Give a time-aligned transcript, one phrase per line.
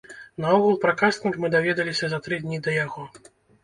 [0.45, 3.11] Наогул пра кастынг мы даведаліся за тры дні да яго.